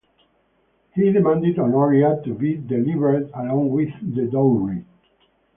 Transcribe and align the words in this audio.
He 0.95 1.11
demanded 1.11 1.59
Honoria 1.59 2.23
to 2.23 2.33
be 2.33 2.55
delivered 2.55 3.29
along 3.35 3.69
with 3.69 3.91
the 4.01 4.25
dowry. 4.25 4.83